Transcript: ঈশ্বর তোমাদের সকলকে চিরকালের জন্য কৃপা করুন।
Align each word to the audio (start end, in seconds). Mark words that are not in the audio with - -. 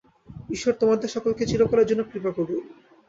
ঈশ্বর 0.49 0.73
তোমাদের 0.73 1.09
সকলকে 1.09 1.43
চিরকালের 1.45 1.89
জন্য 1.89 2.01
কৃপা 2.03 2.31
করুন। 2.31 2.59